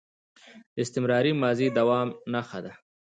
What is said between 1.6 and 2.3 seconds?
د دوام